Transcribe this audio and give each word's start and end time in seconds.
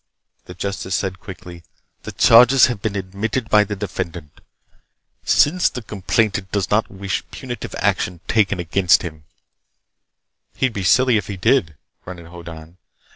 The 0.45 0.55
justice 0.55 0.95
said 0.95 1.19
quickly: 1.19 1.63
"The 2.01 2.11
charges 2.11 2.65
have 2.65 2.81
been 2.81 2.95
admitted 2.95 3.51
by 3.51 3.63
the 3.63 3.75
defendant. 3.75 4.41
Since 5.23 5.69
the 5.69 5.83
complainant 5.83 6.51
does 6.51 6.71
not 6.71 6.89
wish 6.89 7.23
punitive 7.29 7.75
action 7.77 8.19
taken 8.27 8.59
against 8.59 9.03
him—" 9.03 9.25
"He'd 10.55 10.73
be 10.73 10.83
silly 10.83 11.17
if 11.17 11.27
he 11.27 11.37
did," 11.37 11.75
grunted 12.03 12.25
Hoddan. 12.29 12.77